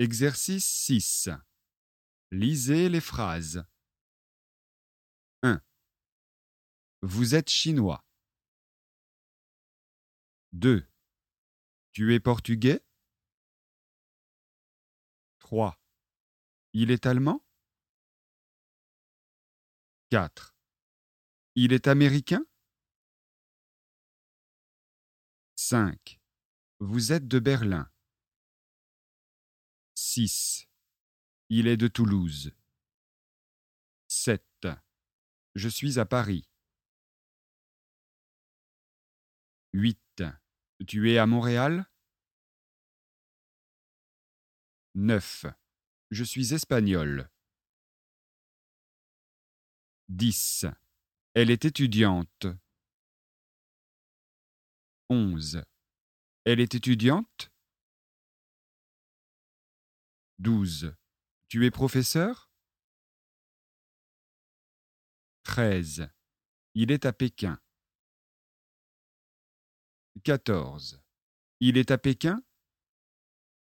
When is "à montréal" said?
41.18-41.90